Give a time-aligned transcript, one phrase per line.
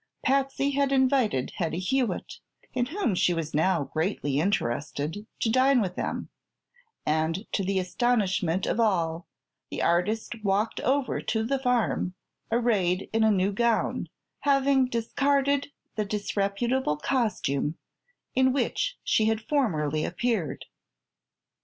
[0.23, 2.39] Patsy had invited Hetty Hewitt,
[2.73, 6.29] in whom she was now greatly interested, to dine with them,
[7.05, 9.27] and to the astonishment of all
[9.69, 12.15] the artist walked over to the farm
[12.51, 14.09] arrayed in a new gown,
[14.39, 17.77] having discarded the disreputable costume
[18.33, 20.65] in which she had formerly appeared.